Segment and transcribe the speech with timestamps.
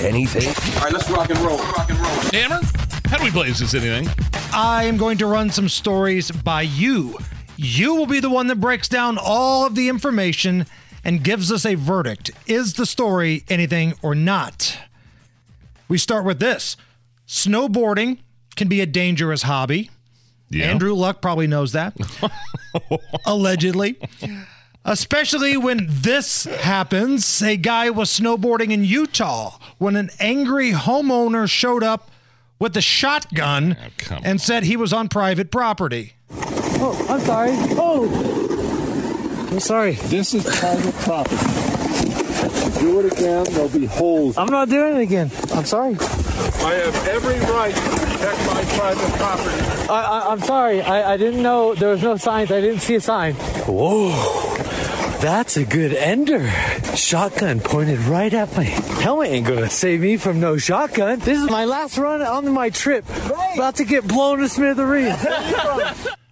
[0.00, 0.48] anything?
[0.76, 1.58] All right, let's rock and roll.
[1.58, 2.10] Rock and roll.
[2.32, 2.60] Hammer,
[3.06, 3.48] how do we play?
[3.48, 4.08] Is this anything?
[4.52, 7.18] I am going to run some stories by you.
[7.56, 10.66] You will be the one that breaks down all of the information
[11.04, 12.30] and gives us a verdict.
[12.46, 14.78] Is the story anything or not?
[15.88, 16.76] We start with this
[17.26, 18.18] snowboarding
[18.56, 19.90] can be a dangerous hobby.
[20.50, 20.66] Yeah.
[20.66, 21.96] Andrew Luck probably knows that.
[23.26, 23.96] Allegedly.
[24.84, 27.42] Especially when this happens.
[27.42, 32.10] A guy was snowboarding in Utah when an angry homeowner showed up
[32.58, 36.12] with a shotgun Oh, come and said he was on private property.
[36.30, 37.50] Oh, I'm sorry.
[37.78, 39.92] Oh, I'm sorry.
[39.92, 41.36] This is private property.
[42.80, 44.36] Do it again, there'll be holes.
[44.36, 45.30] I'm not doing it again.
[45.54, 45.96] I'm sorry.
[45.98, 49.90] I have every right to protect my private property.
[49.90, 50.82] I, I, I'm sorry.
[50.82, 52.50] I, I didn't know there was no signs.
[52.50, 53.34] I didn't see a sign.
[53.34, 54.10] Whoa.
[55.20, 56.50] That's a good ender.
[56.94, 58.64] Shotgun pointed right at me.
[58.64, 61.18] Helmet ain't gonna save me from no shotgun.
[61.20, 63.04] This is my last run on my trip.
[63.54, 65.24] About to get blown to smithereens.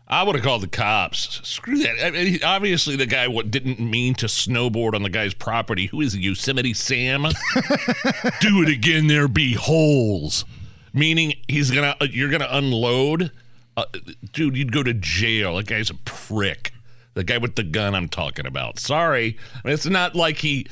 [0.09, 1.41] I would have called the cops.
[1.43, 2.05] Screw that.
[2.05, 5.87] I mean, obviously, the guy what didn't mean to snowboard on the guy's property.
[5.87, 7.23] Who is he, Yosemite Sam?
[8.41, 9.07] Do it again.
[9.07, 10.45] There be holes.
[10.93, 11.97] Meaning he's gonna.
[12.01, 13.31] uh, You're gonna unload.
[13.77, 13.85] Uh,
[14.33, 15.57] dude, you'd go to jail.
[15.57, 16.73] That guy's a prick.
[17.15, 18.79] The guy with the gun I'm talking about.
[18.79, 20.67] Sorry, I mean, it's not like he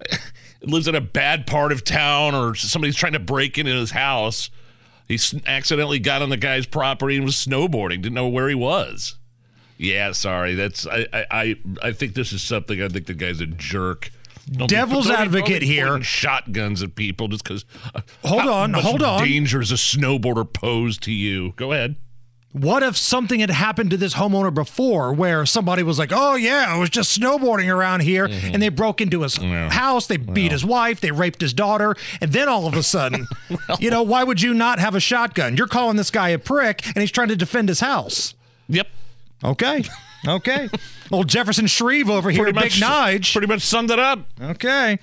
[0.62, 4.50] lives in a bad part of town or somebody's trying to break into his house.
[5.06, 8.02] He accidentally got on the guy's property and was snowboarding.
[8.02, 9.16] Didn't know where he was.
[9.78, 10.54] Yeah, sorry.
[10.54, 12.82] That's I I I, I think this is something.
[12.82, 14.10] I think the guy's a jerk.
[14.50, 16.02] Don't Devil's be- advocate don't be here.
[16.02, 17.64] Shotguns at people just because.
[17.94, 19.22] Uh, hold on, hold on.
[19.22, 21.52] Danger is a snowboarder posed to you.
[21.56, 21.96] Go ahead.
[22.52, 26.64] What if something had happened to this homeowner before where somebody was like, oh, yeah,
[26.66, 28.54] I was just snowboarding around here mm-hmm.
[28.54, 29.68] and they broke into his Yeah.
[29.70, 33.26] house, they beat his wife, they raped his daughter, and then all of a sudden,
[33.78, 35.58] you know, why would you not have a shotgun?
[35.58, 38.34] You're calling this guy a prick and he's trying to defend his house.
[38.68, 38.88] Yep.
[39.44, 39.84] Okay.
[40.26, 40.68] Okay.
[41.10, 42.80] Old Jefferson Shreve over here, Pretty Big much.
[42.80, 43.32] Nige.
[43.32, 44.26] Pretty much summed it up.
[44.40, 44.98] Okay.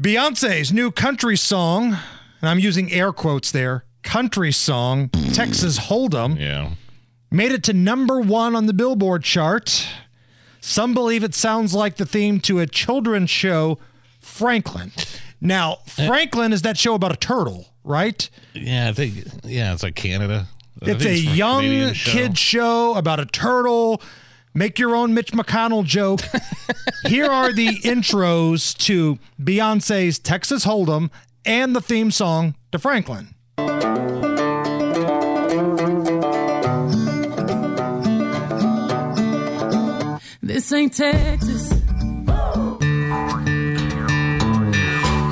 [0.00, 1.86] Beyonce's new country song,
[2.40, 6.70] and I'm using air quotes there, country song, Texas Hold'em, Yeah.
[7.30, 9.86] made it to number one on the Billboard chart.
[10.60, 13.78] Some believe it sounds like the theme to a children's show,
[14.20, 14.92] Franklin.
[15.40, 16.06] Now, eh.
[16.06, 18.28] Franklin is that show about a turtle, right?
[18.54, 18.88] Yeah.
[18.88, 19.14] I think.
[19.44, 19.72] Yeah.
[19.72, 20.46] It's like Canada.
[20.82, 24.00] I It's a from young Canadian kid show about a turtle.
[24.54, 26.20] Make your own Mitch McConnell joke.
[27.06, 31.10] Here are the intros to Beyonce's Texas Hold'em
[31.44, 33.34] and the theme song to Franklin.
[40.42, 41.70] This ain't Texas.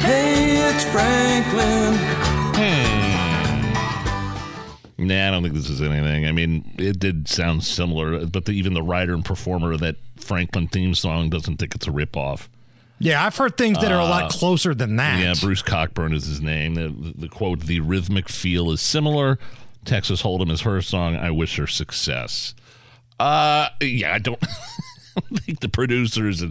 [0.03, 2.06] Hey, it's Franklin.
[4.99, 6.27] Nah, I don't think this is anything.
[6.27, 9.97] I mean, it did sound similar, but the, even the writer and performer of that
[10.17, 12.49] Franklin theme song doesn't think it's a ripoff.
[12.99, 15.19] Yeah, I've heard things that are a lot closer than that.
[15.21, 16.77] Uh, Yeah, Bruce Cockburn is his name.
[16.77, 19.39] The, the, the quote, the rhythmic feel is similar.
[19.85, 21.15] Texas Hold'em is her song.
[21.15, 22.55] I wish her success.
[23.21, 24.41] Uh, yeah, I don't
[25.35, 26.43] think the producers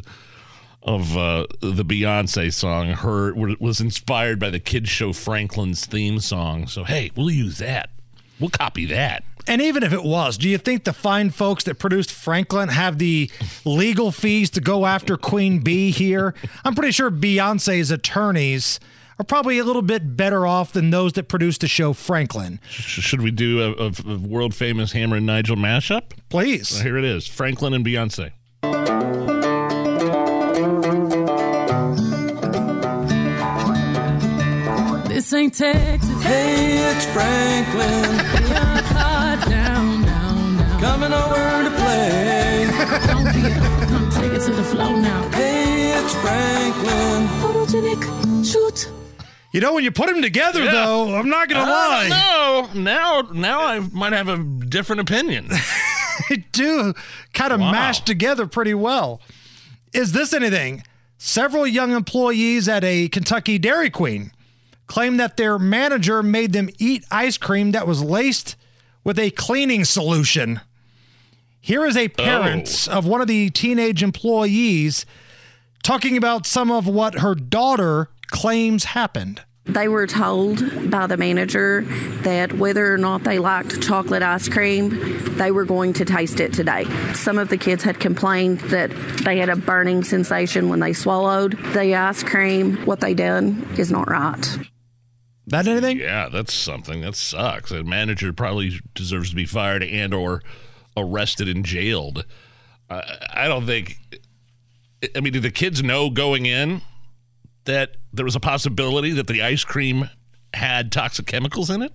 [0.84, 6.19] of, uh, the Beyonce song heard were- was inspired by the kids show Franklin's theme
[6.19, 6.67] song.
[6.67, 7.89] So hey, we'll use that.
[8.40, 9.23] We'll copy that.
[9.47, 12.97] And even if it was, do you think the fine folks that produced Franklin have
[12.97, 13.29] the
[13.63, 16.34] legal fees to go after Queen Bee here?
[16.63, 18.79] I'm pretty sure Beyonce's attorneys
[19.19, 22.59] are probably a little bit better off than those that produced the show Franklin.
[22.70, 26.11] Should we do a, a, a world famous Hammer and Nigel mashup?
[26.29, 26.70] Please.
[26.70, 28.32] So here it is: Franklin and Beyonce.
[35.08, 36.04] This ain't Texas.
[36.25, 38.17] Hey, it's Franklin.
[38.47, 40.79] Beyond hot down, down, down.
[40.79, 42.67] Coming over to play.
[43.07, 45.29] Don't be a, come take it to the flow now.
[45.31, 47.27] Hey, it's Franklin.
[47.41, 48.89] Photogenic, shoot.
[49.51, 50.72] You know, when you put them together, Yeah.
[50.72, 52.09] though, I'm not going to lie.
[52.09, 55.49] No, now now I might have a different opinion.
[56.29, 56.93] They do
[57.33, 57.72] kind of Wow.
[57.73, 59.19] mash together pretty well.
[59.91, 60.81] Is this anything?
[61.17, 64.31] Several young employees at a Kentucky Dairy Queen
[64.87, 68.55] claim that their manager made them eat ice cream that was laced
[69.03, 70.61] with a cleaning solution.
[71.61, 72.99] Here is a parent oh.
[72.99, 75.05] of one of the teenage employees
[75.84, 79.41] talking about some of what her daughter claims happened.
[79.66, 81.82] They were told by the manager
[82.22, 84.91] that whether or not they liked chocolate ice cream,
[85.37, 86.85] they were going to taste it today.
[87.14, 88.91] Some of the kids had complained that
[89.23, 92.78] they had a burning sensation when they swallowed the ice cream.
[92.85, 94.46] What they done is not right.
[95.63, 95.99] That anything?
[95.99, 97.02] Yeah, that's something.
[97.02, 97.72] That sucks.
[97.72, 100.43] A manager probably deserves to be fired and or
[100.97, 102.25] arrested and jailed.
[102.90, 103.97] I don't think.
[105.16, 106.81] I mean, did the kids know going in
[107.66, 110.09] that there was a possibility that the ice cream
[110.53, 111.93] had toxic chemicals in it,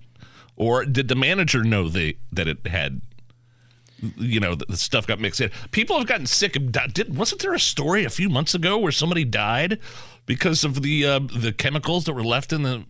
[0.55, 3.01] or did the manager know that it had?
[4.17, 5.51] You know, the, the stuff got mixed in.
[5.71, 6.55] People have gotten sick.
[6.55, 9.79] Of, did, wasn't there a story a few months ago where somebody died
[10.25, 12.83] because of the uh, the chemicals that were left in the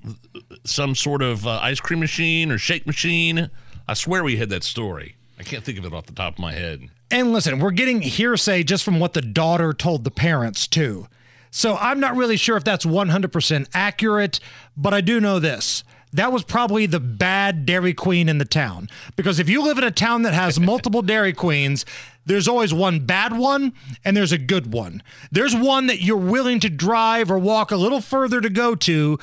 [0.64, 3.50] some sort of uh, ice cream machine or shake machine?
[3.88, 5.16] I swear we had that story.
[5.38, 6.90] I can't think of it off the top of my head.
[7.10, 11.08] And listen, we're getting hearsay just from what the daughter told the parents, too.
[11.50, 14.40] So I'm not really sure if that's 100% accurate,
[14.78, 15.84] but I do know this.
[16.14, 18.90] That was probably the bad Dairy Queen in the town.
[19.16, 21.86] Because if you live in a town that has multiple Dairy Queens,
[22.26, 23.74] there's always one bad one
[24.06, 25.02] and there's a good one.
[25.32, 29.18] There's one that you're willing to drive or walk a little further to go to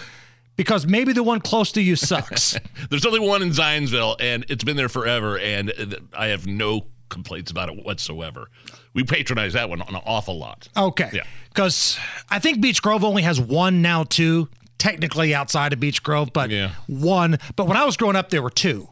[0.56, 2.58] because maybe the one close to you sucks.
[2.90, 5.72] There's only one in Zionsville, and it's been there forever, and
[6.12, 8.50] I have no complaints about it whatsoever.
[8.92, 10.68] We patronize that one an awful lot.
[10.76, 11.10] Okay.
[11.12, 11.22] Yeah.
[11.50, 11.98] Because
[12.28, 16.50] I think Beech Grove only has one now, too, technically outside of Beech Grove, but
[16.50, 16.70] Yeah.
[16.86, 17.38] one.
[17.56, 18.88] But when I was growing up, there were two.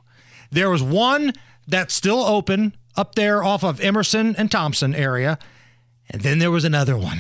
[0.51, 1.33] There was one
[1.67, 5.39] that's still open up there off of Emerson and Thompson area.
[6.11, 7.19] And then there was another one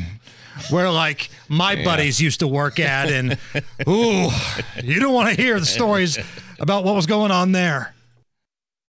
[0.70, 3.36] where like my buddies used to work at and
[3.88, 4.28] ooh,
[4.82, 6.18] you don't want to hear the stories
[6.60, 7.92] about what was going on there.